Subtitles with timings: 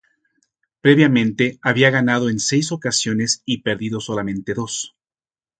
[0.81, 4.95] Previamente, había ganado en seis ocasiones y perdido solamente dos.